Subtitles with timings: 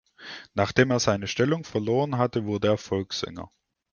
[0.55, 3.51] Nachdem er seine Stellung verloren hatte, wurde er Volkssänger.